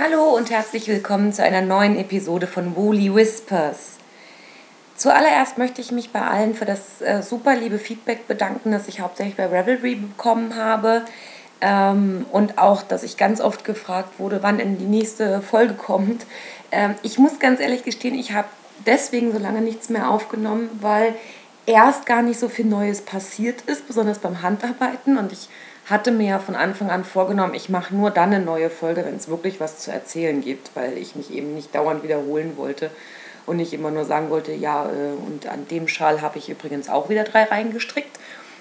[0.00, 3.96] Hallo und herzlich willkommen zu einer neuen Episode von Woolly Whispers.
[4.94, 9.00] Zuallererst möchte ich mich bei allen für das äh, super liebe Feedback bedanken, das ich
[9.00, 11.02] hauptsächlich bei Revelry bekommen habe.
[11.60, 16.26] Ähm, und auch, dass ich ganz oft gefragt wurde, wann denn die nächste Folge kommt.
[16.70, 18.46] Ähm, ich muss ganz ehrlich gestehen, ich habe
[18.86, 21.12] deswegen so lange nichts mehr aufgenommen, weil
[21.66, 25.18] erst gar nicht so viel Neues passiert ist, besonders beim Handarbeiten.
[25.18, 25.48] Und ich
[25.88, 29.16] hatte mir ja von Anfang an vorgenommen, ich mache nur dann eine neue Folge, wenn
[29.16, 32.90] es wirklich was zu erzählen gibt, weil ich mich eben nicht dauernd wiederholen wollte
[33.46, 36.88] und nicht immer nur sagen wollte, ja, äh, und an dem Schal habe ich übrigens
[36.88, 38.18] auch wieder drei reingestrickt,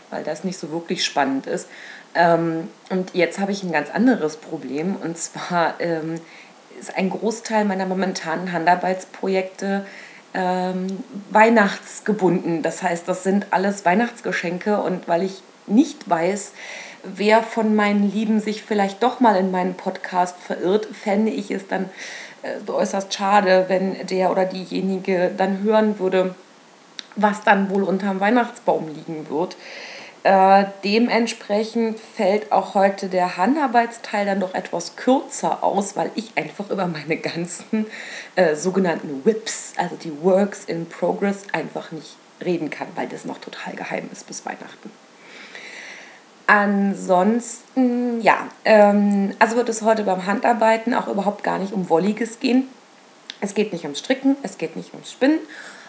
[0.10, 1.68] weil das nicht so wirklich spannend ist.
[2.16, 6.16] Ähm, und jetzt habe ich ein ganz anderes Problem und zwar ähm,
[6.80, 9.86] ist ein Großteil meiner momentanen Handarbeitsprojekte
[10.34, 12.62] ähm, weihnachtsgebunden.
[12.62, 16.54] Das heißt, das sind alles Weihnachtsgeschenke und weil ich nicht weiß,
[17.04, 21.68] wer von meinen Lieben sich vielleicht doch mal in meinen Podcast verirrt, fände ich es
[21.68, 21.90] dann
[22.44, 26.36] äh, äußerst schade, wenn der oder diejenige dann hören würde,
[27.16, 29.58] was dann wohl unterm Weihnachtsbaum liegen wird.
[30.24, 36.70] Äh, dementsprechend fällt auch heute der Handarbeitsteil dann doch etwas kürzer aus, weil ich einfach
[36.70, 37.86] über meine ganzen
[38.36, 43.38] äh, sogenannten WIPs, also die Works in Progress, einfach nicht reden kann, weil das noch
[43.38, 44.92] total geheim ist bis Weihnachten.
[46.48, 52.40] Ansonsten, ja, ähm, also wird es heute beim Handarbeiten auch überhaupt gar nicht um Wolliges
[52.40, 52.70] gehen.
[53.42, 55.40] Es geht nicht ums Stricken, es geht nicht ums Spinnen,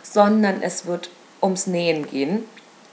[0.03, 2.45] sondern es wird ums Nähen gehen.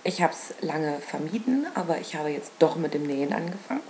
[0.03, 3.81] Ich habe es lange vermieden, aber ich habe jetzt doch mit dem Nähen angefangen.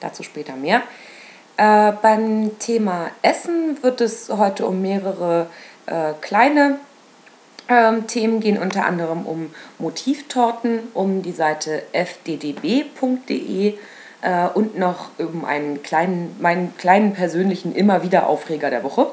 [0.00, 0.82] Dazu später mehr.
[1.56, 5.46] Äh, beim Thema Essen wird es heute um mehrere
[5.86, 6.80] äh, kleine
[7.68, 13.74] ähm, Themen gehen unter anderem um Motivtorten, um die Seite fddb.de
[14.22, 19.08] äh, und noch um einen kleinen, meinen kleinen persönlichen immer wieder Aufreger der Woche.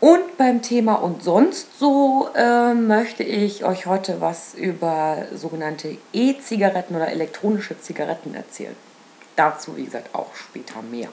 [0.00, 6.96] Und beim Thema und sonst so äh, möchte ich euch heute was über sogenannte E-Zigaretten
[6.96, 8.74] oder elektronische Zigaretten erzählen.
[9.36, 11.08] Dazu, wie gesagt, auch später mehr.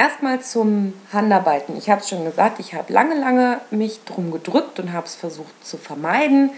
[0.00, 1.76] Erstmal zum Handarbeiten.
[1.76, 5.14] Ich habe es schon gesagt, ich habe lange, lange mich drum gedrückt und habe es
[5.14, 6.52] versucht zu vermeiden,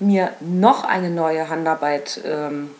[0.00, 2.72] mir noch eine neue Handarbeit ähm,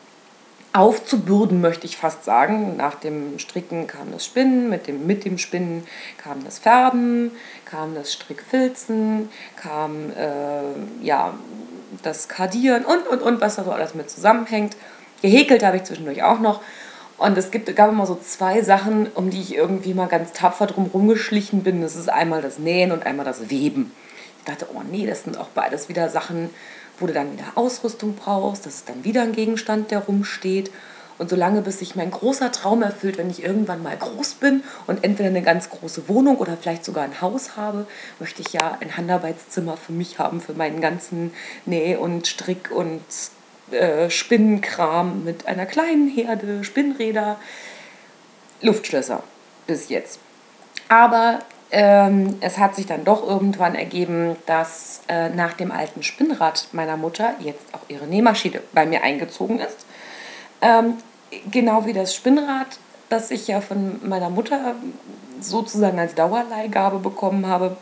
[0.72, 2.76] aufzubürden, möchte ich fast sagen.
[2.76, 5.86] Nach dem Stricken kam das Spinnen, mit dem, mit dem Spinnen
[6.18, 7.30] kam das Färben,
[7.64, 11.34] kam das Strickfilzen, kam äh, ja,
[12.02, 14.76] das Kardieren und, und, und, was da so alles mit zusammenhängt.
[15.22, 16.62] Gehäkelt habe ich zwischendurch auch noch.
[17.20, 20.66] Und es gibt, gab immer so zwei Sachen, um die ich irgendwie mal ganz tapfer
[20.66, 21.82] drum rumgeschlichen bin.
[21.82, 23.92] Das ist einmal das Nähen und einmal das Weben.
[24.38, 26.48] Ich dachte, oh nee, das sind auch beides wieder Sachen,
[26.98, 28.64] wo du dann wieder Ausrüstung brauchst.
[28.64, 30.70] Das ist dann wieder ein Gegenstand, der rumsteht.
[31.18, 35.04] Und solange bis sich mein großer Traum erfüllt, wenn ich irgendwann mal groß bin und
[35.04, 37.86] entweder eine ganz große Wohnung oder vielleicht sogar ein Haus habe,
[38.18, 41.34] möchte ich ja ein Handarbeitszimmer für mich haben, für meinen ganzen
[41.66, 43.02] Näh- und Strick- und
[43.72, 47.36] äh, Spinnenkram mit einer kleinen Herde Spinnräder,
[48.62, 49.22] Luftschlösser
[49.66, 50.20] bis jetzt.
[50.88, 56.68] Aber ähm, es hat sich dann doch irgendwann ergeben, dass äh, nach dem alten Spinnrad
[56.72, 59.86] meiner Mutter jetzt auch ihre Nähmaschine bei mir eingezogen ist.
[60.60, 60.94] Ähm,
[61.50, 64.74] genau wie das Spinnrad, das ich ja von meiner Mutter
[65.40, 67.76] sozusagen als Dauerleihgabe bekommen habe,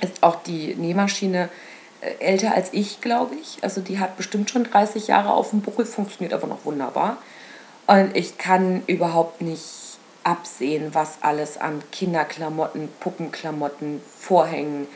[0.00, 1.69] ist auch die Nähmaschine äh,
[2.00, 3.58] älter als ich, glaube ich.
[3.62, 7.18] Also die hat bestimmt schon 30 Jahre auf dem Buckel, funktioniert aber noch wunderbar.
[7.86, 14.86] Und ich kann überhaupt nicht absehen, was alles an Kinderklamotten, Puppenklamotten, Vorhängen,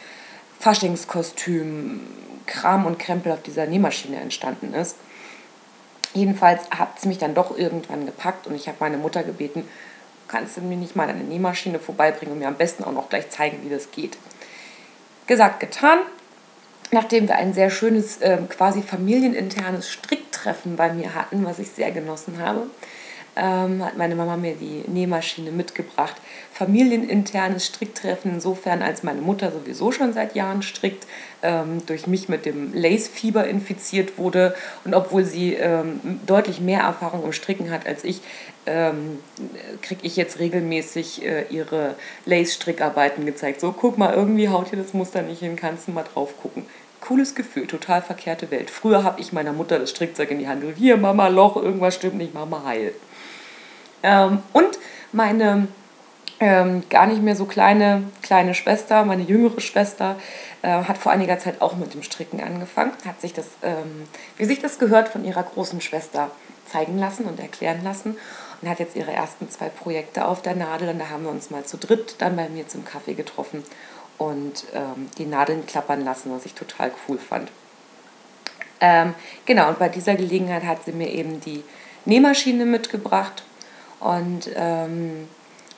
[0.61, 2.01] Faschingskostümen,
[2.47, 4.97] Kram und Krempel auf dieser Nähmaschine entstanden ist.
[6.13, 9.69] Jedenfalls hat es mich dann doch irgendwann gepackt und ich habe meine Mutter gebeten,
[10.29, 13.31] kannst du mir nicht mal eine Nähmaschine vorbeibringen und mir am besten auch noch gleich
[13.31, 14.17] zeigen, wie das geht.
[15.27, 15.99] Gesagt, getan
[16.95, 21.91] nachdem wir ein sehr schönes, äh, quasi familieninternes Stricktreffen bei mir hatten, was ich sehr
[21.91, 22.69] genossen habe,
[23.37, 26.15] ähm, hat meine Mama mir die Nähmaschine mitgebracht.
[26.53, 31.07] Familieninternes Stricktreffen insofern, als meine Mutter sowieso schon seit Jahren strickt,
[31.43, 34.55] ähm, durch mich mit dem Lace-Fieber infiziert wurde
[34.85, 38.21] und obwohl sie ähm, deutlich mehr Erfahrung im Stricken hat als ich,
[38.67, 39.19] ähm,
[39.83, 41.97] kriege ich jetzt regelmäßig äh, ihre
[42.27, 43.61] Lace-Strickarbeiten gezeigt.
[43.61, 46.65] So, guck mal, irgendwie haut hier das Muster nicht hin, kannst du mal drauf gucken
[47.05, 48.71] cooles Gefühl, total verkehrte Welt.
[48.71, 50.79] Früher habe ich meiner Mutter das Strickzeug in die Hand gedrückt.
[50.79, 52.95] Hier, Mama, Loch, irgendwas stimmt nicht, Mama, heil.
[54.03, 54.79] Ähm, und
[55.13, 55.69] meine
[56.41, 60.17] ähm, gar nicht mehr so kleine, kleine Schwester, meine jüngere Schwester,
[60.63, 64.47] äh, hat vor einiger Zeit auch mit dem Stricken angefangen, hat sich das, ähm, wie
[64.47, 66.31] sich das gehört, von ihrer großen Schwester
[66.67, 68.17] zeigen lassen und erklären lassen.
[68.63, 70.89] und hat jetzt ihre ersten zwei Projekte auf der Nadel.
[70.89, 73.63] Und da haben wir uns mal zu dritt dann bei mir zum Kaffee getroffen
[74.19, 77.51] und ähm, die Nadeln klappern lassen, was ich total cool fand.
[78.81, 79.15] Ähm,
[79.47, 81.63] genau, und bei dieser Gelegenheit hat sie mir eben die
[82.05, 83.43] Nähmaschine mitgebracht
[84.01, 85.29] und ähm,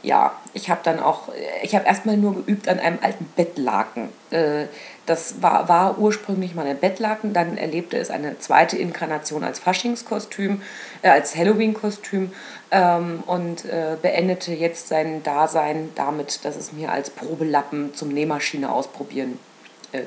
[0.07, 1.31] ja, ich habe dann auch,
[1.63, 4.11] ich habe erstmal nur geübt an einem alten Bettlaken.
[4.31, 4.67] Äh,
[5.05, 10.63] das war, war ursprünglich mal ein Bettlaken, dann erlebte es eine zweite Inkarnation als Faschingskostüm,
[11.03, 12.31] äh, als Halloween-Kostüm
[12.71, 18.73] ähm, und äh, beendete jetzt sein Dasein damit, dass es mir als Probelappen zum Nähmaschine
[18.73, 19.39] ausprobieren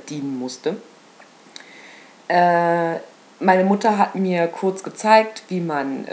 [0.10, 0.76] dienen musste.
[2.28, 6.06] Meine Mutter hat mir kurz gezeigt, wie man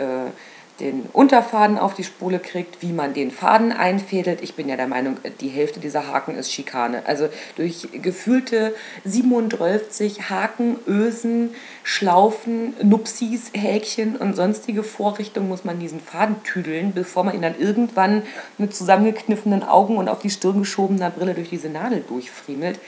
[0.81, 4.43] den Unterfaden auf die Spule kriegt, wie man den Faden einfädelt.
[4.43, 7.03] Ich bin ja der Meinung, die Hälfte dieser Haken ist Schikane.
[7.07, 8.75] Also durch gefühlte
[9.05, 17.25] 37 Haken, Ösen, Schlaufen, Nupsis, Häkchen und sonstige Vorrichtungen muss man diesen Faden tüdeln, bevor
[17.25, 18.23] man ihn dann irgendwann
[18.59, 22.79] mit zusammengekniffenen Augen und auf die Stirn geschobener Brille durch diese Nadel durchfriemelt.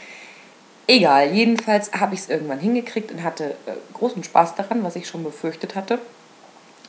[0.87, 5.07] Egal, jedenfalls habe ich es irgendwann hingekriegt und hatte äh, großen Spaß daran, was ich
[5.07, 5.99] schon befürchtet hatte.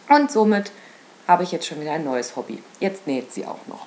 [0.10, 0.72] Und somit
[1.30, 2.62] habe ich jetzt schon wieder ein neues Hobby.
[2.80, 3.86] Jetzt näht sie auch noch.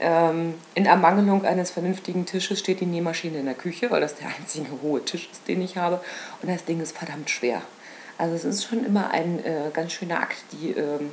[0.00, 4.28] Ähm, in Ermangelung eines vernünftigen Tisches steht die Nähmaschine in der Küche, weil das der
[4.28, 6.00] einzige hohe Tisch ist, den ich habe.
[6.40, 7.60] Und das Ding ist verdammt schwer.
[8.16, 11.10] Also es ist schon immer ein äh, ganz schöner Akt, die ähm,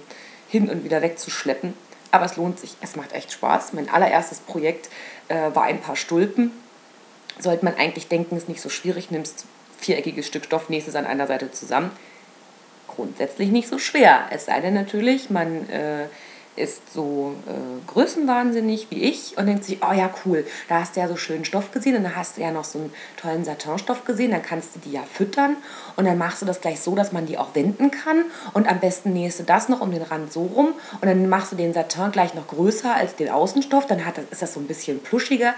[0.47, 1.73] hin und wieder wegzuschleppen.
[2.11, 2.77] Aber es lohnt sich.
[2.79, 3.73] Es macht echt Spaß.
[3.73, 4.89] Mein allererstes Projekt
[5.27, 6.51] äh, war ein paar Stulpen.
[7.39, 9.11] Sollte man eigentlich denken, ist nicht so schwierig.
[9.11, 9.45] Nimmst
[9.79, 11.91] viereckiges Stück Stoff, nähst es an einer Seite zusammen
[12.95, 14.25] grundsätzlich nicht so schwer.
[14.31, 16.05] Es sei denn natürlich, man äh,
[16.55, 20.99] ist so äh, größenwahnsinnig wie ich und denkt sich, oh ja, cool, da hast du
[20.99, 24.03] ja so schönen Stoff gesehen und da hast du ja noch so einen tollen Satinstoff
[24.03, 25.55] gesehen, dann kannst du die ja füttern
[25.95, 28.79] und dann machst du das gleich so, dass man die auch wenden kann und am
[28.79, 31.73] besten nähst du das noch um den Rand so rum und dann machst du den
[31.73, 35.53] Satin gleich noch größer als den Außenstoff, dann hat ist das so ein bisschen pluschiger.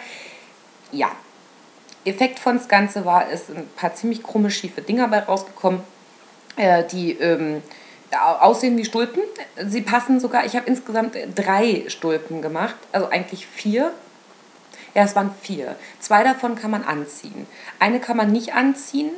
[0.91, 1.11] Ja,
[2.05, 5.81] Effekt von das Ganze war, ist ein paar ziemlich krumme, schiefe Dinger bei rausgekommen
[6.55, 7.61] äh, die ähm,
[8.19, 9.23] aussehen wie Stulpen.
[9.67, 13.91] Sie passen sogar, ich habe insgesamt drei Stulpen gemacht, also eigentlich vier.
[14.95, 15.75] Ja, es waren vier.
[15.99, 17.47] Zwei davon kann man anziehen.
[17.79, 19.09] Eine kann man nicht anziehen,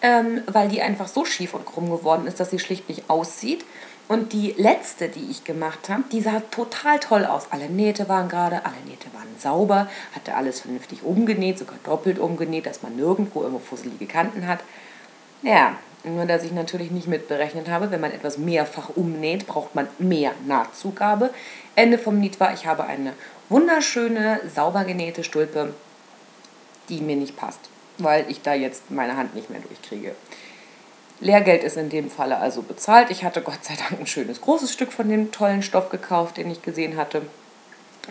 [0.00, 3.64] ähm, weil die einfach so schief und krumm geworden ist, dass sie schlicht nicht aussieht.
[4.06, 7.48] Und die letzte, die ich gemacht habe, die sah total toll aus.
[7.50, 12.66] Alle Nähte waren gerade, alle Nähte waren sauber, hatte alles vernünftig umgenäht, sogar doppelt umgenäht,
[12.66, 14.60] dass man nirgendwo irgendwo fusselige Kanten hat.
[15.42, 19.88] Ja, nur, dass ich natürlich nicht mitberechnet habe, wenn man etwas mehrfach umnäht, braucht man
[19.98, 21.30] mehr Nahtzugabe.
[21.74, 23.14] Ende vom Lied war, ich habe eine
[23.48, 25.74] wunderschöne, sauber genähte Stulpe,
[26.88, 27.60] die mir nicht passt,
[27.98, 30.14] weil ich da jetzt meine Hand nicht mehr durchkriege.
[31.20, 33.10] Lehrgeld ist in dem Falle also bezahlt.
[33.10, 36.50] Ich hatte Gott sei Dank ein schönes großes Stück von dem tollen Stoff gekauft, den
[36.50, 37.22] ich gesehen hatte.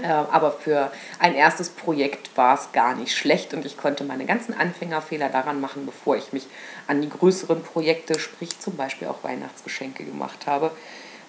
[0.01, 4.25] Äh, aber für ein erstes Projekt war es gar nicht schlecht und ich konnte meine
[4.25, 6.47] ganzen Anfängerfehler daran machen, bevor ich mich
[6.87, 10.71] an die größeren Projekte, sprich zum Beispiel auch Weihnachtsgeschenke gemacht habe.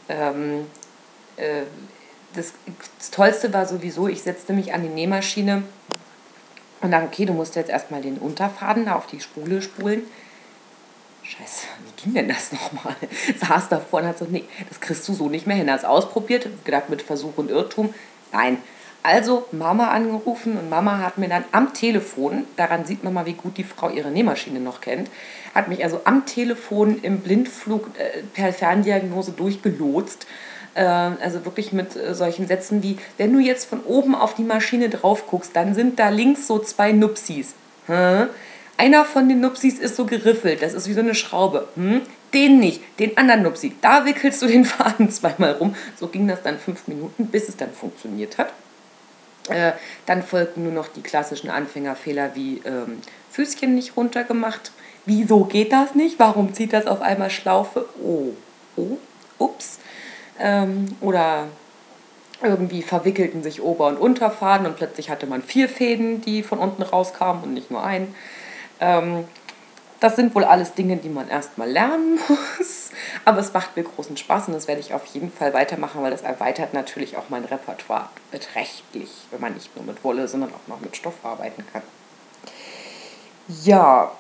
[0.09, 0.67] Ähm,
[1.37, 1.63] äh,
[2.35, 2.55] das,
[3.13, 5.63] Tollste war sowieso, ich setzte mich an die Nähmaschine
[6.81, 10.03] und dachte, okay, du musst jetzt erstmal den Unterfaden da auf die Spule spulen.
[11.23, 12.97] Scheiße, wie ging denn das nochmal?
[13.47, 15.71] Saß davor und hat so, nee, das kriegst du so nicht mehr hin.
[15.71, 17.95] Hast ausprobiert, gedacht mit Versuch und Irrtum,
[18.35, 18.59] Nein.
[19.05, 23.35] Also Mama angerufen und Mama hat mir dann am Telefon, daran sieht man mal, wie
[23.35, 25.11] gut die Frau ihre Nähmaschine noch kennt,
[25.55, 30.27] hat mich also am Telefon im Blindflug äh, per Ferndiagnose durchgelotst.
[30.73, 34.43] Äh, also wirklich mit äh, solchen Sätzen wie, wenn du jetzt von oben auf die
[34.43, 37.55] Maschine drauf guckst, dann sind da links so zwei Nupsis.
[37.87, 38.29] Hm?
[38.77, 41.69] Einer von den Nupsis ist so geriffelt, das ist wie so eine Schraube.
[41.77, 42.03] Hm?
[42.33, 43.77] Den nicht, den anderen Nupsi.
[43.81, 45.77] Da wickelst du den Faden zweimal rum.
[45.97, 48.53] So ging das dann fünf Minuten, bis es dann funktioniert hat.
[49.49, 49.73] Äh,
[50.07, 53.01] dann folgten nur noch die klassischen Anfängerfehler wie ähm,
[53.31, 54.73] Füßchen nicht runtergemacht.
[55.07, 56.19] Wieso geht das nicht?
[56.19, 57.87] Warum zieht das auf einmal Schlaufe?
[58.03, 58.31] Oh,
[58.77, 58.97] oh,
[59.39, 59.79] ups.
[60.41, 61.49] Ähm, oder
[62.43, 66.83] irgendwie verwickelten sich Ober- und Unterfaden und plötzlich hatte man vier Fäden, die von unten
[66.83, 68.15] rauskamen und nicht nur einen.
[68.85, 69.25] Ähm,
[70.01, 72.91] das sind wohl alles Dinge, die man erstmal lernen muss.
[73.25, 76.11] Aber es macht mir großen Spaß und das werde ich auf jeden Fall weitermachen, weil
[76.11, 80.69] das erweitert natürlich auch mein Repertoire beträchtlich, wenn man nicht nur mit Wolle, sondern auch
[80.69, 81.83] noch mit Stoff arbeiten kann.
[83.63, 84.13] Ja,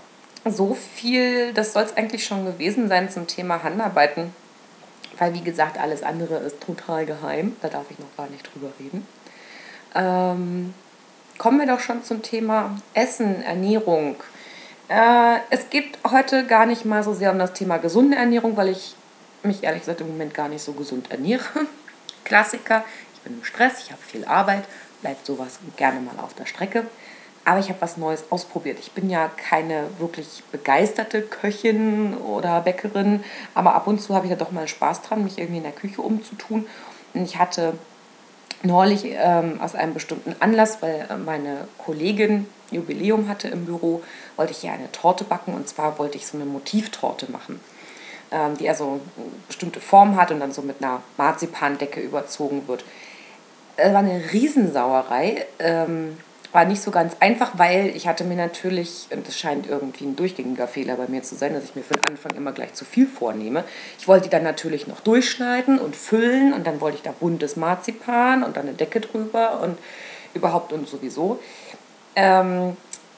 [0.46, 4.34] so viel, das soll es eigentlich schon gewesen sein zum Thema Handarbeiten.
[5.18, 7.56] Weil, wie gesagt, alles andere ist total geheim.
[7.60, 9.06] Da darf ich noch gar nicht drüber reden.
[9.94, 10.74] Ähm,
[11.38, 14.16] kommen wir doch schon zum Thema Essen, Ernährung.
[14.88, 18.68] Äh, es geht heute gar nicht mal so sehr um das Thema gesunde Ernährung, weil
[18.68, 18.94] ich
[19.42, 21.44] mich ehrlich gesagt im Moment gar nicht so gesund ernähre.
[22.24, 22.84] Klassiker.
[23.14, 24.64] Ich bin im Stress, ich habe viel Arbeit,
[25.00, 26.86] bleibt sowas gerne mal auf der Strecke.
[27.46, 28.78] Aber ich habe was Neues ausprobiert.
[28.80, 33.22] Ich bin ja keine wirklich begeisterte Köchin oder Bäckerin,
[33.54, 35.72] aber ab und zu habe ich ja doch mal Spaß dran, mich irgendwie in der
[35.72, 36.66] Küche umzutun.
[37.12, 37.74] Und ich hatte
[38.62, 44.02] neulich ähm, aus einem bestimmten Anlass, weil meine Kollegin Jubiläum hatte im Büro,
[44.36, 47.60] wollte ich ihr eine Torte backen und zwar wollte ich so eine Motivtorte machen,
[48.30, 52.84] ähm, die also eine bestimmte Form hat und dann so mit einer Marzipandecke überzogen wird.
[53.76, 55.46] Es war eine Riesensauerei.
[55.58, 56.16] Ähm,
[56.54, 60.14] war nicht so ganz einfach, weil ich hatte mir natürlich, und das scheint irgendwie ein
[60.14, 63.08] durchgängiger Fehler bei mir zu sein, dass ich mir von Anfang immer gleich zu viel
[63.08, 63.64] vornehme.
[63.98, 67.56] Ich wollte die dann natürlich noch durchschneiden und füllen und dann wollte ich da buntes
[67.56, 69.76] Marzipan und dann eine Decke drüber und
[70.32, 71.40] überhaupt und sowieso.
[72.14, 72.76] Ähm,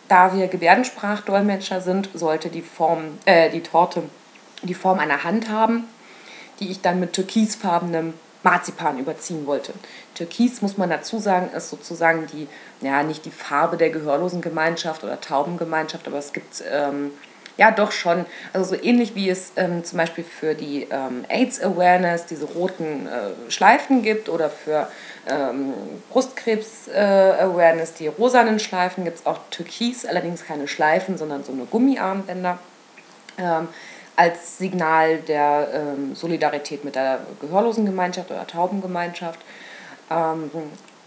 [0.08, 4.02] da wir Gebärdensprachdolmetscher sind, sollte die Form, äh, die Torte
[4.62, 5.84] die Form einer Hand haben,
[6.60, 9.72] die ich dann mit türkisfarbenem Marzipan überziehen wollte.
[10.14, 12.46] Türkis, muss man dazu sagen, ist sozusagen die,
[12.80, 17.10] ja, nicht die Farbe der Gehörlosengemeinschaft oder Taubengemeinschaft, aber es gibt ähm,
[17.56, 22.26] ja doch schon, also so ähnlich wie es ähm, zum Beispiel für die ähm, AIDS-Awareness
[22.26, 24.88] diese roten äh, Schleifen gibt oder für
[25.28, 25.72] ähm,
[26.10, 31.64] Brustkrebs-Awareness äh, die rosanen Schleifen, gibt es auch Türkis, allerdings keine Schleifen, sondern so eine
[31.64, 32.58] Gummiarmbänder.
[33.38, 33.68] Ähm,
[34.16, 39.40] als Signal der ähm, Solidarität mit der Gehörlosengemeinschaft oder Taubengemeinschaft.
[40.10, 40.50] Ähm,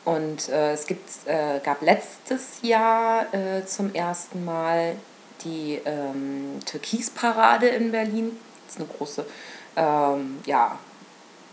[0.05, 4.95] und äh, es gibt, äh, gab letztes Jahr äh, zum ersten Mal
[5.43, 8.37] die ähm, Türkisparade in Berlin.
[8.65, 9.25] Das ist eine große,
[9.75, 10.77] ähm, ja,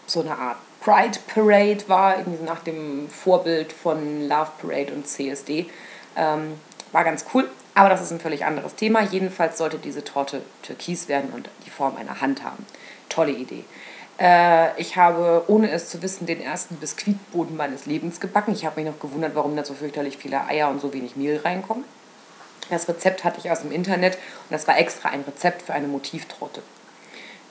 [0.07, 5.67] so eine Art Pride Parade war, irgendwie nach dem Vorbild von Love Parade und CSD.
[6.17, 6.55] Ähm,
[6.93, 7.49] war ganz cool.
[7.75, 9.03] Aber das ist ein völlig anderes Thema.
[9.03, 12.65] Jedenfalls sollte diese Torte türkis werden und die Form einer Hand haben.
[13.11, 13.65] Tolle Idee.
[14.19, 18.53] Äh, ich habe, ohne es zu wissen, den ersten Biskuitboden meines Lebens gebacken.
[18.53, 21.39] Ich habe mich noch gewundert, warum da so fürchterlich viele Eier und so wenig Mehl
[21.39, 21.85] reinkommen.
[22.71, 25.89] Das Rezept hatte ich aus dem Internet und das war extra ein Rezept für eine
[25.89, 26.63] Motivtorte.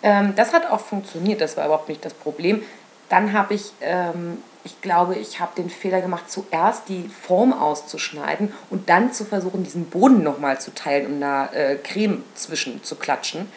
[0.04, 2.64] Ähm, das hat auch funktioniert, das war überhaupt nicht das Problem.
[3.10, 8.52] Dann habe ich ähm, ich glaube, ich habe den Fehler gemacht, zuerst die Form auszuschneiden
[8.72, 12.96] und dann zu versuchen, diesen Boden nochmal zu teilen, um da äh, Creme zwischen zu
[12.96, 13.48] klatschen.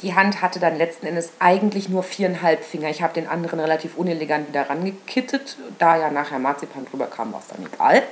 [0.00, 2.88] Die Hand hatte dann letzten Endes eigentlich nur viereinhalb Finger.
[2.88, 5.58] Ich habe den anderen relativ unelegant wieder rangekittet.
[5.78, 8.02] Da ja nachher Marzipan drüber kam, war es dann egal.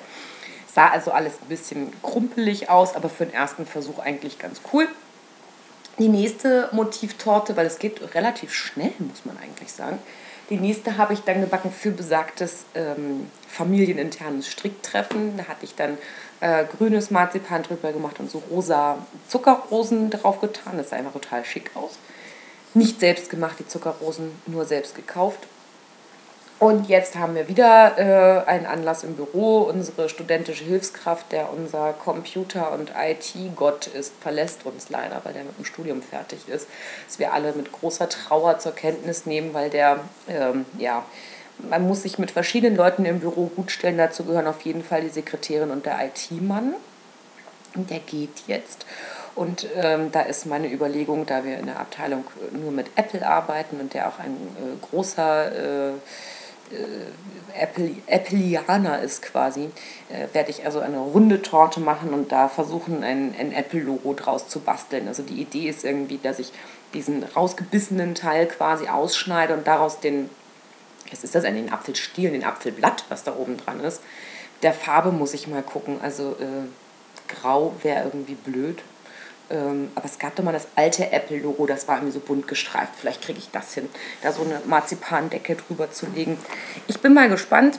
[0.74, 4.88] Sah also alles ein bisschen krumpelig aus, aber für den ersten Versuch eigentlich ganz cool.
[5.98, 9.98] Die nächste Motivtorte, weil es geht relativ schnell, muss man eigentlich sagen,
[10.48, 15.36] die nächste habe ich dann gebacken für besagtes ähm, familieninternes Stricktreffen.
[15.36, 15.96] Da hatte ich dann
[16.40, 18.98] äh, grünes Marzipan drüber gemacht und so rosa
[19.28, 20.76] Zuckerrosen drauf getan.
[20.76, 21.92] Das sah einfach total schick aus.
[22.74, 25.40] Nicht selbst gemacht, die Zuckerrosen, nur selbst gekauft.
[26.62, 29.62] Und jetzt haben wir wieder äh, einen Anlass im Büro.
[29.62, 35.59] Unsere studentische Hilfskraft, der unser Computer- und IT-Gott ist, verlässt uns leider, weil der mit
[35.59, 36.69] dem Studium fertig ist.
[37.09, 41.04] Das wir alle mit großer Trauer zur Kenntnis nehmen, weil der, ähm, ja,
[41.69, 43.99] man muss sich mit verschiedenen Leuten im Büro gut stellen.
[43.99, 46.75] Dazu gehören auf jeden Fall die Sekretärin und der IT-Mann.
[47.75, 48.87] Und der geht jetzt.
[49.35, 53.81] Und ähm, da ist meine Überlegung, da wir in der Abteilung nur mit Apple arbeiten
[53.81, 55.92] und der auch ein äh, großer äh,
[58.08, 59.70] Appleianer ist quasi,
[60.08, 64.48] äh, werde ich also eine runde Torte machen und da versuchen, ein, ein Apple-Logo draus
[64.48, 65.08] zu basteln.
[65.08, 66.52] Also die Idee ist irgendwie, dass ich
[66.94, 70.30] diesen rausgebissenen Teil quasi ausschneide und daraus den,
[71.10, 74.00] was ist das, den Apfelstiel, den Apfelblatt, was da oben dran ist.
[74.62, 75.98] Der Farbe muss ich mal gucken.
[76.02, 76.68] Also äh,
[77.28, 78.82] grau wäre irgendwie blöd.
[79.52, 82.92] Ähm, aber es gab doch mal das alte Apple-Logo, das war irgendwie so bunt gestreift.
[82.99, 83.88] Vielleicht kriege ich das hin,
[84.23, 86.38] da so eine Marzipandecke drüber zu legen.
[86.88, 87.78] Ich bin mal gespannt.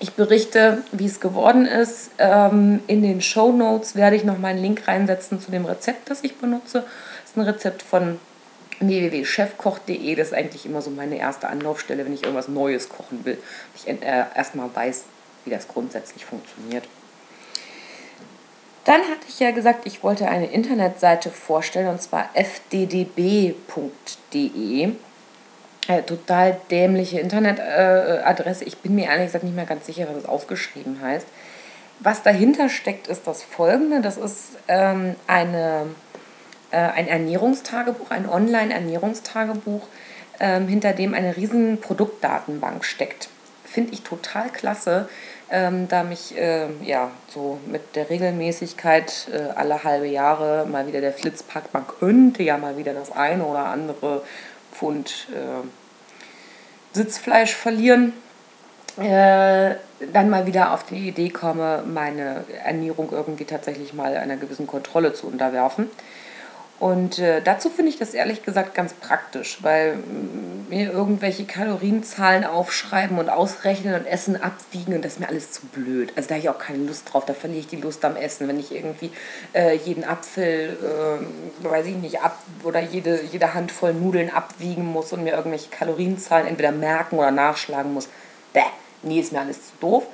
[0.00, 2.10] Ich berichte, wie es geworden ist.
[2.18, 6.10] Ähm, in den Show Notes werde ich noch mal einen Link reinsetzen zu dem Rezept,
[6.10, 6.80] das ich benutze.
[6.80, 8.18] Das ist ein Rezept von
[8.80, 10.16] www.chefkoch.de.
[10.16, 13.38] Das ist eigentlich immer so meine erste Anlaufstelle, wenn ich irgendwas Neues kochen will.
[13.76, 13.94] Ich äh,
[14.34, 15.04] erstmal weiß,
[15.44, 16.84] wie das grundsätzlich funktioniert.
[18.84, 23.62] Dann hatte ich ja gesagt, ich wollte eine Internetseite vorstellen und zwar fddb.de.
[25.88, 28.64] Äh, total dämliche Internetadresse.
[28.64, 31.26] Äh, ich bin mir ehrlich gesagt nicht mehr ganz sicher, was das aufgeschrieben heißt.
[32.00, 35.86] Was dahinter steckt, ist das folgende: Das ist ähm, eine,
[36.70, 39.86] äh, ein Ernährungstagebuch, ein Online-Ernährungstagebuch,
[40.40, 43.28] ähm, hinter dem eine riesen Produktdatenbank steckt.
[43.64, 45.08] Finde ich total klasse
[45.52, 51.00] ähm, da mich äh, ja, so mit der Regelmäßigkeit äh, alle halbe Jahre mal wieder
[51.00, 51.72] der Flitz packt.
[51.72, 54.22] Man könnte ja mal wieder das eine oder andere
[54.72, 55.28] Pfund
[56.92, 58.12] Sitzfleisch verlieren,
[58.98, 59.74] äh,
[60.12, 65.14] dann mal wieder auf die Idee komme, meine Ernährung irgendwie tatsächlich mal einer gewissen Kontrolle
[65.14, 65.88] zu unterwerfen.
[66.82, 69.98] Und äh, dazu finde ich das ehrlich gesagt ganz praktisch, weil
[70.68, 75.64] mir irgendwelche Kalorienzahlen aufschreiben und ausrechnen und Essen abwiegen und das ist mir alles zu
[75.66, 76.12] blöd.
[76.16, 78.48] Also da habe ich auch keine Lust drauf, da verliere ich die Lust am Essen.
[78.48, 79.12] Wenn ich irgendwie
[79.54, 85.12] äh, jeden Apfel, äh, weiß ich nicht, ab oder jede, jede Handvoll Nudeln abwiegen muss
[85.12, 88.08] und mir irgendwelche Kalorienzahlen entweder merken oder nachschlagen muss,
[88.52, 88.62] bäh,
[89.04, 90.08] nee, ist mir alles zu doof.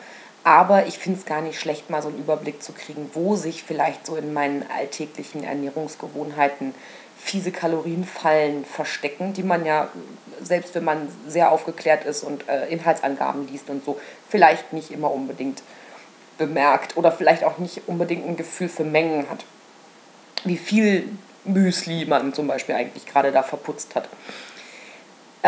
[0.49, 3.63] Aber ich finde es gar nicht schlecht, mal so einen Überblick zu kriegen, wo sich
[3.65, 6.75] vielleicht so in meinen alltäglichen Ernährungsgewohnheiten
[7.23, 9.91] fiese Kalorienfallen verstecken, die man ja,
[10.41, 14.01] selbst wenn man sehr aufgeklärt ist und äh, Inhaltsangaben liest und so,
[14.31, 15.63] vielleicht nicht immer unbedingt
[16.39, 19.45] bemerkt oder vielleicht auch nicht unbedingt ein Gefühl für Mengen hat.
[20.45, 21.11] Wie viel
[21.45, 24.09] Müsli man zum Beispiel eigentlich gerade da verputzt hat.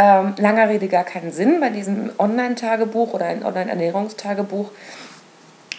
[0.03, 1.61] Ähm, langer Rede gar keinen Sinn.
[1.61, 4.71] Bei diesem Online-Tagebuch oder ein Online-Ernährungstagebuch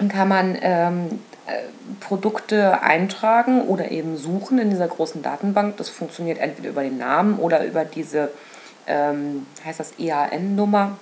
[0.10, 1.54] kann man ähm, äh,
[2.00, 5.78] Produkte eintragen oder eben suchen in dieser großen Datenbank.
[5.78, 8.30] Das funktioniert entweder über den Namen oder über diese,
[8.86, 11.00] ähm, heißt das EAN-Nummer.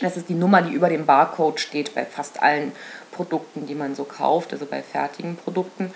[0.00, 2.70] Das ist die Nummer, die über dem Barcode steht bei fast allen
[3.10, 5.92] Produkten, die man so kauft, also bei fertigen Produkten.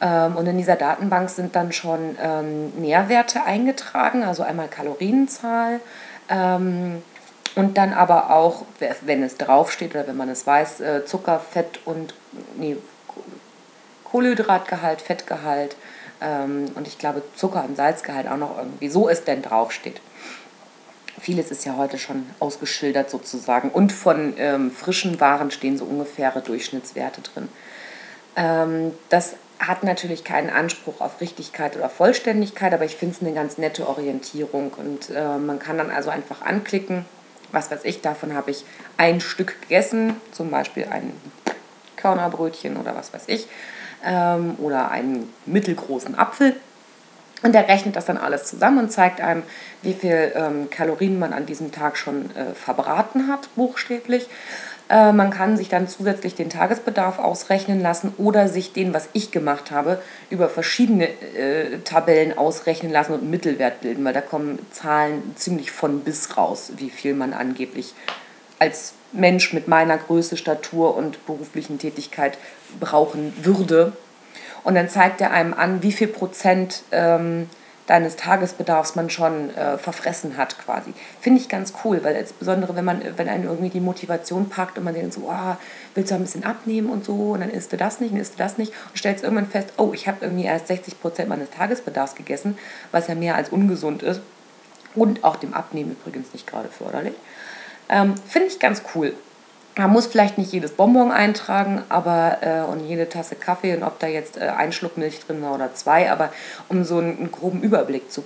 [0.00, 5.80] Ähm, und in dieser Datenbank sind dann schon ähm, Nährwerte eingetragen, also einmal Kalorienzahl
[6.28, 7.02] ähm,
[7.56, 8.64] und dann aber auch,
[9.02, 12.14] wenn es draufsteht oder wenn man es weiß, äh, Zucker, Fett und
[12.56, 12.76] nee,
[14.04, 15.76] Kohlenhydratgehalt, Fettgehalt
[16.22, 20.02] und ich glaube Zucker- und Salzgehalt auch noch irgendwie, so es denn draufsteht.
[21.18, 26.42] Vieles ist ja heute schon ausgeschildert sozusagen und von ähm, frischen Waren stehen so ungefähre
[26.42, 27.48] Durchschnittswerte drin.
[28.36, 33.34] Ähm, das hat natürlich keinen Anspruch auf Richtigkeit oder Vollständigkeit, aber ich finde es eine
[33.34, 37.04] ganz nette Orientierung und äh, man kann dann also einfach anklicken,
[37.52, 38.64] was weiß ich, davon habe ich
[38.96, 41.12] ein Stück gegessen, zum Beispiel ein
[41.96, 43.48] Körnerbrötchen oder was weiß ich,
[44.04, 46.56] ähm, oder einen mittelgroßen Apfel.
[47.42, 49.42] Und der rechnet das dann alles zusammen und zeigt einem,
[49.82, 54.28] wie viel ähm, Kalorien man an diesem Tag schon äh, verbraten hat, buchstäblich.
[54.90, 59.30] Äh, man kann sich dann zusätzlich den Tagesbedarf ausrechnen lassen oder sich den, was ich
[59.30, 64.58] gemacht habe, über verschiedene äh, Tabellen ausrechnen lassen und einen Mittelwert bilden, weil da kommen
[64.72, 67.94] Zahlen ziemlich von bis raus, wie viel man angeblich
[68.58, 72.36] als Mensch mit meiner Größe, Statur und beruflichen Tätigkeit
[72.80, 73.92] brauchen würde.
[74.64, 77.48] Und dann zeigt er einem an, wie viel Prozent ähm,
[77.90, 80.94] deines Tagesbedarfs man schon äh, verfressen hat quasi.
[81.20, 84.84] Finde ich ganz cool, weil insbesondere wenn man, wenn einen irgendwie die Motivation packt und
[84.84, 85.56] man denkt so, oh,
[85.96, 88.34] willst du ein bisschen abnehmen und so und dann isst du das nicht, dann isst
[88.34, 91.50] du das nicht und stellst irgendwann fest, oh, ich habe irgendwie erst 60 Prozent meines
[91.50, 92.56] Tagesbedarfs gegessen,
[92.92, 94.20] was ja mehr als ungesund ist
[94.94, 97.14] und auch dem Abnehmen übrigens nicht gerade förderlich.
[97.88, 99.14] Ähm, Finde ich ganz cool.
[99.80, 103.98] Man muss vielleicht nicht jedes Bonbon eintragen, aber äh, und jede Tasse Kaffee und ob
[103.98, 106.34] da jetzt äh, ein Schluck Milch drin war oder zwei, aber
[106.68, 108.22] um so einen, einen groben Überblick zu,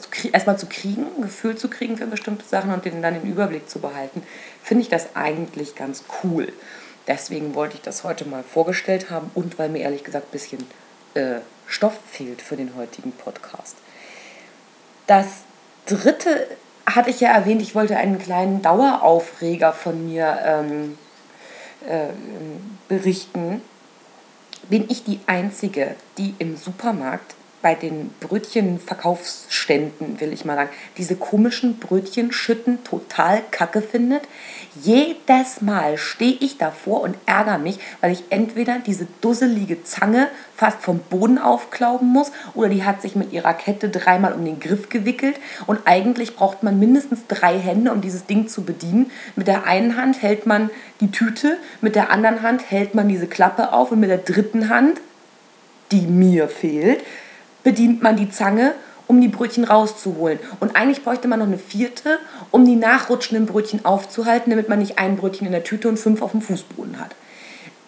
[0.00, 3.30] zu erstmal zu kriegen, ein Gefühl zu kriegen für bestimmte Sachen und den, dann den
[3.30, 4.24] Überblick zu behalten,
[4.60, 6.52] finde ich das eigentlich ganz cool.
[7.06, 10.66] Deswegen wollte ich das heute mal vorgestellt haben und weil mir ehrlich gesagt ein bisschen
[11.14, 11.36] äh,
[11.68, 13.76] Stoff fehlt für den heutigen Podcast.
[15.06, 15.26] Das
[15.86, 16.48] dritte
[16.86, 20.98] hatte ich ja erwähnt, ich wollte einen kleinen Daueraufreger von mir ähm,
[21.86, 22.12] äh,
[22.88, 23.62] berichten.
[24.68, 31.14] Bin ich die Einzige, die im Supermarkt bei den Brötchenverkaufsständen, will ich mal sagen, diese
[31.14, 34.22] komischen Brötchenschütten total kacke findet.
[34.82, 40.80] Jedes Mal stehe ich davor und ärgere mich, weil ich entweder diese dusselige Zange fast
[40.80, 44.88] vom Boden aufklauben muss oder die hat sich mit ihrer Kette dreimal um den Griff
[44.88, 49.10] gewickelt und eigentlich braucht man mindestens drei Hände, um dieses Ding zu bedienen.
[49.36, 50.70] Mit der einen Hand hält man
[51.00, 54.68] die Tüte, mit der anderen Hand hält man diese Klappe auf und mit der dritten
[54.68, 55.00] Hand,
[55.92, 57.04] die mir fehlt,
[57.62, 58.74] bedient man die Zange,
[59.06, 60.38] um die Brötchen rauszuholen.
[60.60, 62.18] Und eigentlich bräuchte man noch eine vierte,
[62.50, 66.22] um die nachrutschenden Brötchen aufzuhalten, damit man nicht ein Brötchen in der Tüte und fünf
[66.22, 67.14] auf dem Fußboden hat.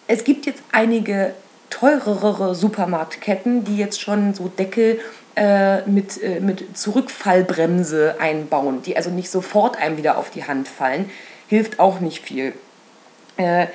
[0.07, 1.33] Es gibt jetzt einige
[1.69, 4.99] teurere Supermarktketten, die jetzt schon so Deckel
[5.35, 10.67] äh, mit, äh, mit Zurückfallbremse einbauen, die also nicht sofort einem wieder auf die Hand
[10.67, 11.09] fallen.
[11.47, 12.53] Hilft auch nicht viel.
[13.37, 13.67] Äh,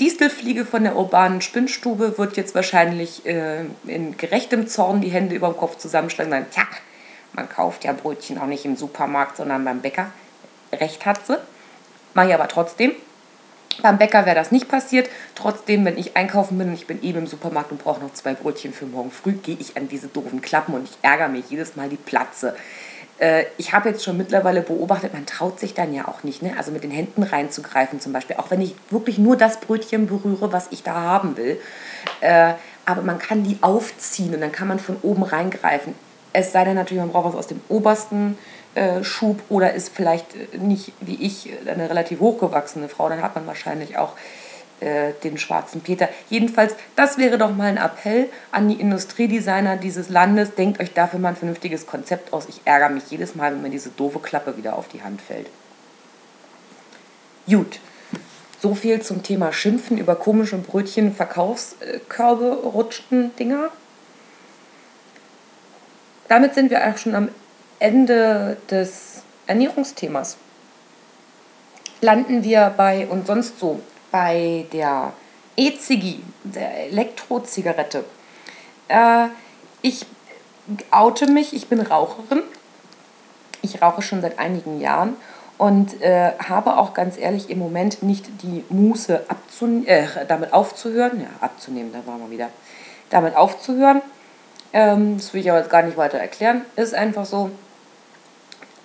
[0.00, 5.48] Distelfliege von der urbanen Spinnstube wird jetzt wahrscheinlich äh, in gerechtem Zorn die Hände über
[5.48, 6.78] dem Kopf zusammenschlagen und sagen, tja,
[7.32, 10.10] man kauft ja Brötchen auch nicht im Supermarkt, sondern beim Bäcker.
[10.72, 11.38] Recht hat sie.
[12.14, 12.92] Mache ich aber trotzdem.
[13.82, 15.10] Beim Bäcker wäre das nicht passiert.
[15.34, 18.32] Trotzdem, wenn ich einkaufen bin und ich bin eben im Supermarkt und brauche noch zwei
[18.32, 21.76] Brötchen für morgen früh, gehe ich an diese doofen Klappen und ich ärgere mich jedes
[21.76, 22.56] Mal die Platze.
[23.18, 26.54] Äh, ich habe jetzt schon mittlerweile beobachtet, man traut sich dann ja auch nicht, ne?
[26.56, 30.52] also mit den Händen reinzugreifen zum Beispiel, auch wenn ich wirklich nur das Brötchen berühre,
[30.52, 31.60] was ich da haben will.
[32.20, 35.94] Äh, aber man kann die aufziehen und dann kann man von oben reingreifen.
[36.32, 38.38] Es sei denn natürlich, man braucht was aus dem obersten
[38.74, 43.46] äh, Schub oder ist vielleicht nicht wie ich eine relativ hochgewachsene Frau, dann hat man
[43.46, 44.12] wahrscheinlich auch
[44.80, 46.08] äh, den schwarzen Peter.
[46.28, 50.54] Jedenfalls, das wäre doch mal ein Appell an die Industriedesigner dieses Landes.
[50.54, 52.46] Denkt euch dafür mal ein vernünftiges Konzept aus.
[52.48, 55.48] Ich ärgere mich jedes Mal, wenn mir diese doofe Klappe wieder auf die Hand fällt.
[57.46, 57.80] Gut.
[58.60, 63.70] So viel zum Thema Schimpfen über komische Brötchen, Verkaufskörbe, rutschten Dinger.
[66.28, 67.28] Damit sind wir auch schon am
[67.78, 70.36] Ende des Ernährungsthemas.
[72.00, 73.80] Landen wir bei und sonst so
[74.16, 75.12] bei der
[75.56, 78.02] E-Ziggy, der Elektrozigarette.
[78.88, 79.26] Äh,
[79.82, 80.06] ich
[80.90, 82.42] oute mich, ich bin Raucherin.
[83.60, 85.16] Ich rauche schon seit einigen Jahren
[85.58, 89.22] und äh, habe auch ganz ehrlich im Moment nicht die Muße
[89.84, 91.20] äh, damit aufzuhören.
[91.20, 92.48] Ja, abzunehmen, da waren wir wieder.
[93.10, 94.00] Damit aufzuhören.
[94.72, 96.62] Ähm, das will ich aber jetzt gar nicht weiter erklären.
[96.76, 97.50] Ist einfach so.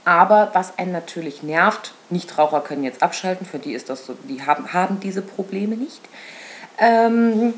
[0.04, 4.44] Aber was einen natürlich nervt, Nichtraucher können jetzt abschalten, für die ist das so, die
[4.44, 6.02] haben, haben diese Probleme nicht.
[6.80, 7.54] Ähm,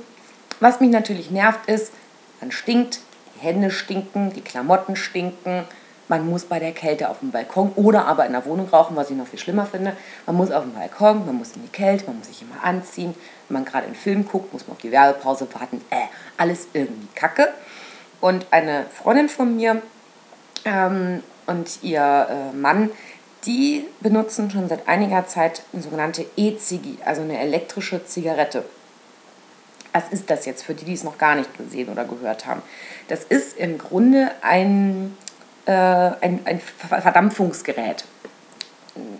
[0.59, 1.93] was mich natürlich nervt ist,
[2.41, 2.99] man stinkt,
[3.35, 5.65] die Hände stinken, die Klamotten stinken,
[6.09, 9.09] man muss bei der Kälte auf dem Balkon oder aber in der Wohnung rauchen, was
[9.09, 9.95] ich noch viel schlimmer finde.
[10.25, 13.15] Man muss auf dem Balkon, man muss in die Kälte, man muss sich immer anziehen.
[13.47, 15.81] Wenn man gerade einen Film guckt, muss man auf die Werbepause warten.
[15.89, 17.47] Äh, alles irgendwie kacke.
[18.19, 19.81] Und eine Freundin von mir
[20.65, 22.89] ähm, und ihr äh, Mann,
[23.45, 28.63] die benutzen schon seit einiger Zeit eine sogenannte E-Ziggy, also eine elektrische Zigarette.
[29.91, 32.61] Was ist das jetzt für die, die es noch gar nicht gesehen oder gehört haben?
[33.09, 35.15] Das ist im Grunde ein,
[35.65, 38.05] äh, ein, ein Verdampfungsgerät.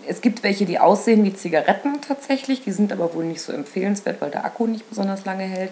[0.06, 4.20] Es gibt welche, die aussehen wie Zigaretten tatsächlich, die sind aber wohl nicht so empfehlenswert,
[4.20, 5.70] weil der Akku nicht besonders lange hält.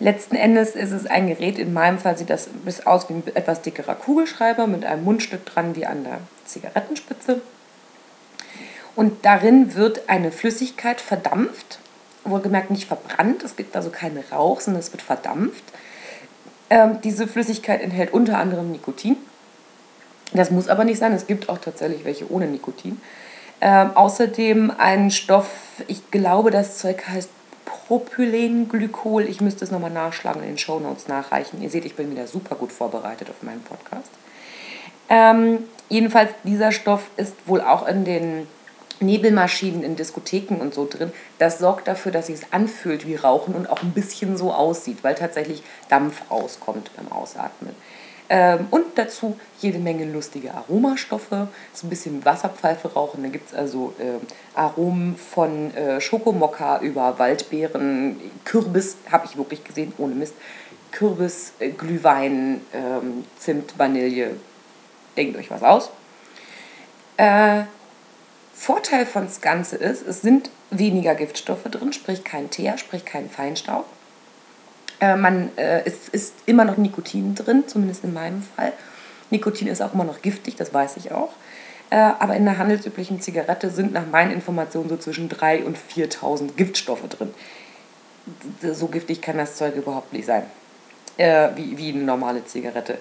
[0.00, 2.48] Letzten Endes ist es ein Gerät, in meinem Fall sieht das
[2.86, 7.42] aus wie ein etwas dickerer Kugelschreiber mit einem Mundstück dran wie an der Zigarettenspitze.
[8.96, 11.80] Und darin wird eine Flüssigkeit verdampft,
[12.24, 15.64] wohlgemerkt nicht verbrannt, es gibt also keinen Rauch, sondern es wird verdampft.
[16.70, 19.16] Ähm, diese Flüssigkeit enthält unter anderem Nikotin.
[20.32, 23.00] Das muss aber nicht sein, es gibt auch tatsächlich welche ohne Nikotin.
[23.60, 25.50] Ähm, außerdem einen Stoff,
[25.88, 27.28] ich glaube, das Zeug heißt
[27.70, 29.24] Propylenglykol.
[29.24, 31.62] Ich müsste es nochmal nachschlagen in den Show Notes nachreichen.
[31.62, 34.10] Ihr seht, ich bin wieder super gut vorbereitet auf meinen Podcast.
[35.08, 38.48] Ähm, jedenfalls, dieser Stoff ist wohl auch in den
[39.00, 41.12] Nebelmaschinen in Diskotheken und so drin.
[41.38, 45.14] Das sorgt dafür, dass es anfühlt wie Rauchen und auch ein bisschen so aussieht, weil
[45.14, 47.74] tatsächlich Dampf rauskommt beim Ausatmen.
[48.32, 53.24] Ähm, und dazu jede Menge lustige Aromastoffe, so ein bisschen Wasserpfeife rauchen.
[53.24, 54.24] Da gibt es also äh,
[54.56, 60.34] Aromen von äh, Schokomokka über Waldbeeren, Kürbis, habe ich wirklich gesehen, ohne Mist.
[60.92, 64.36] Kürbis, äh, Glühwein, ähm, Zimt, Vanille.
[65.16, 65.90] Denkt euch was aus.
[67.16, 67.64] Äh,
[68.54, 73.28] Vorteil von das Ganze ist, es sind weniger Giftstoffe drin, sprich kein Teer, sprich kein
[73.28, 73.86] Feinstaub.
[75.00, 78.72] Äh, man, äh, es ist immer noch Nikotin drin, zumindest in meinem Fall.
[79.30, 81.30] Nikotin ist auch immer noch giftig, das weiß ich auch.
[81.90, 86.54] Äh, aber in der handelsüblichen Zigarette sind nach meinen Informationen so zwischen 3.000 und 4.000
[86.56, 87.34] Giftstoffe drin.
[88.62, 90.44] So giftig kann das Zeug überhaupt nicht sein,
[91.16, 92.98] äh, wie, wie eine normale Zigarette.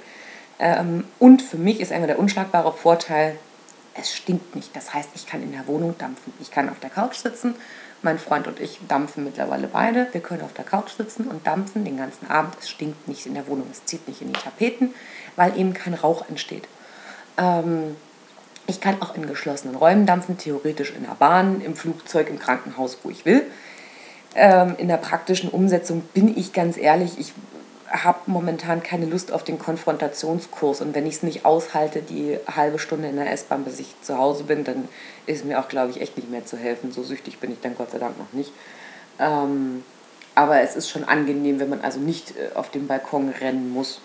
[0.58, 3.36] Ähm, und für mich ist einfach der unschlagbare Vorteil,
[3.96, 4.76] es stinkt nicht.
[4.76, 6.34] Das heißt, ich kann in der Wohnung dampfen.
[6.40, 7.56] Ich kann auf der Couch sitzen
[8.02, 10.08] mein Freund und ich dampfen mittlerweile beide.
[10.12, 12.56] Wir können auf der Couch sitzen und dampfen den ganzen Abend.
[12.60, 14.94] Es stinkt nicht in der Wohnung, es zieht nicht in die Tapeten,
[15.36, 16.68] weil eben kein Rauch entsteht.
[17.38, 17.96] Ähm,
[18.68, 23.00] ich kann auch in geschlossenen Räumen dampfen, theoretisch in der Bahn, im Flugzeug, im Krankenhaus,
[23.04, 23.46] wo ich will.
[24.36, 27.34] Ähm, in der praktischen Umsetzung bin ich ganz ehrlich, ich
[27.92, 32.78] habe momentan keine Lust auf den Konfrontationskurs und wenn ich es nicht aushalte, die halbe
[32.78, 34.88] Stunde in der S-Bahn, bis ich zu Hause bin, dann
[35.26, 36.92] ist mir auch, glaube ich, echt nicht mehr zu helfen.
[36.92, 38.52] So süchtig bin ich dann Gott sei Dank noch nicht.
[39.20, 39.84] Ähm,
[40.36, 44.02] aber es ist schon angenehm, wenn man also nicht äh, auf den Balkon rennen muss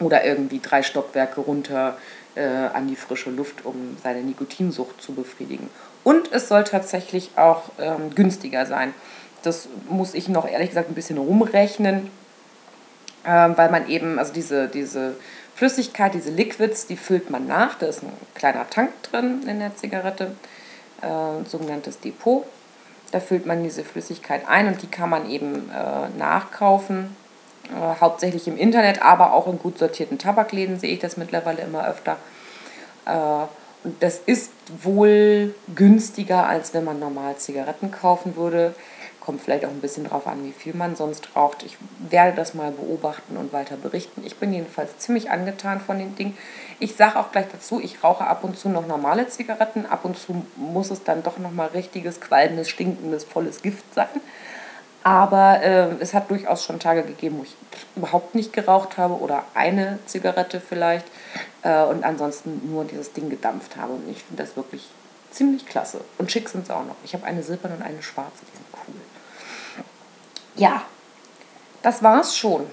[0.00, 1.98] oder irgendwie drei Stockwerke runter
[2.34, 5.68] äh, an die frische Luft, um seine Nikotinsucht zu befriedigen.
[6.02, 8.94] Und es soll tatsächlich auch ähm, günstiger sein.
[9.42, 12.10] Das muss ich noch ehrlich gesagt ein bisschen rumrechnen
[13.26, 15.16] weil man eben, also diese, diese
[15.54, 17.76] Flüssigkeit, diese Liquids, die füllt man nach.
[17.76, 20.32] Da ist ein kleiner Tank drin in der Zigarette,
[21.02, 22.44] äh, sogenanntes Depot.
[23.12, 27.16] Da füllt man diese Flüssigkeit ein und die kann man eben äh, nachkaufen.
[27.70, 31.88] Äh, hauptsächlich im Internet, aber auch in gut sortierten Tabakläden sehe ich das mittlerweile immer
[31.88, 32.16] öfter.
[33.06, 33.46] Äh,
[33.84, 34.50] und das ist
[34.82, 38.74] wohl günstiger, als wenn man normal Zigaretten kaufen würde.
[39.26, 41.64] Kommt vielleicht auch ein bisschen drauf an, wie viel man sonst raucht.
[41.64, 44.22] Ich werde das mal beobachten und weiter berichten.
[44.24, 46.38] Ich bin jedenfalls ziemlich angetan von den Dingen.
[46.78, 49.84] Ich sage auch gleich dazu, ich rauche ab und zu noch normale Zigaretten.
[49.84, 54.06] Ab und zu muss es dann doch nochmal richtiges, qualmendes, stinkendes, volles Gift sein.
[55.02, 57.56] Aber äh, es hat durchaus schon Tage gegeben, wo ich
[57.96, 61.06] überhaupt nicht geraucht habe oder eine Zigarette vielleicht
[61.62, 63.94] äh, und ansonsten nur dieses Ding gedampft habe.
[63.94, 64.88] Und ich finde das wirklich
[65.30, 66.00] ziemlich klasse.
[66.18, 66.96] Und schick sind sie auch noch.
[67.04, 68.65] Ich habe eine silberne und eine schwarze, die.
[70.56, 70.82] Ja,
[71.82, 72.66] das war's schon.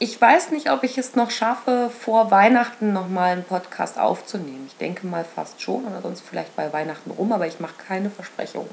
[0.00, 4.64] Ich weiß nicht, ob ich es noch schaffe, vor Weihnachten nochmal einen Podcast aufzunehmen.
[4.66, 8.10] Ich denke mal fast schon oder sonst vielleicht bei Weihnachten rum, aber ich mache keine
[8.10, 8.68] Versprechungen.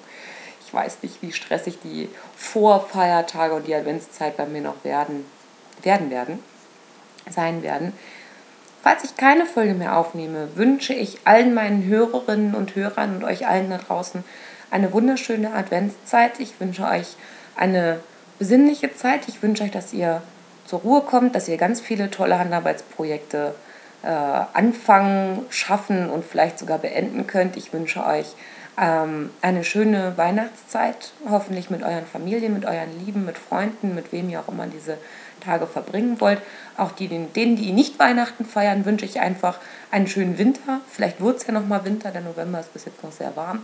[0.65, 5.25] Ich weiß nicht, wie stressig die Vorfeiertage und die Adventszeit bei mir noch werden,
[5.83, 6.39] werden werden,
[7.29, 7.93] sein werden.
[8.81, 13.47] Falls ich keine Folge mehr aufnehme, wünsche ich allen meinen Hörerinnen und Hörern und euch
[13.47, 14.23] allen da draußen
[14.71, 16.39] eine wunderschöne Adventszeit.
[16.39, 17.15] Ich wünsche euch
[17.55, 17.99] eine
[18.41, 19.27] besinnliche Zeit.
[19.27, 20.23] Ich wünsche euch, dass ihr
[20.65, 23.53] zur Ruhe kommt, dass ihr ganz viele tolle Handarbeitsprojekte
[24.01, 27.55] äh, anfangen, schaffen und vielleicht sogar beenden könnt.
[27.55, 28.25] Ich wünsche euch
[28.79, 34.27] ähm, eine schöne Weihnachtszeit, hoffentlich mit euren Familien, mit euren Lieben, mit Freunden, mit wem
[34.27, 34.97] ihr auch immer diese
[35.39, 36.41] Tage verbringen wollt.
[36.77, 39.59] Auch die, denen, die nicht Weihnachten feiern, wünsche ich einfach
[39.91, 40.81] einen schönen Winter.
[40.89, 43.61] Vielleicht wird es ja noch mal Winter, der November ist bis jetzt noch sehr warm.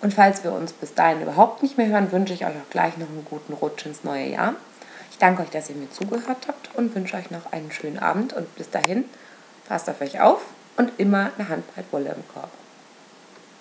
[0.00, 2.96] Und falls wir uns bis dahin überhaupt nicht mehr hören, wünsche ich euch auch gleich
[2.98, 4.54] noch einen guten Rutsch ins neue Jahr.
[5.10, 8.32] Ich danke euch, dass ihr mir zugehört habt und wünsche euch noch einen schönen Abend.
[8.32, 9.04] Und bis dahin,
[9.68, 10.42] passt auf euch auf
[10.76, 12.50] und immer eine Handbreit Wolle im Korb.